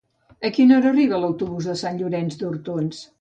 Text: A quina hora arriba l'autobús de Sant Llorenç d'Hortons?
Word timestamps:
A 0.47 0.49
quina 0.53 0.75
hora 0.79 0.87
arriba 0.93 1.19
l'autobús 1.25 1.67
de 1.73 1.75
Sant 1.83 1.99
Llorenç 2.01 2.39
d'Hortons? 2.41 3.03